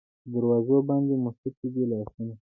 دروازو 0.31 0.77
باندې 0.89 1.13
موښتي 1.23 1.67
دی 1.73 1.83
لاسونه 1.91 2.33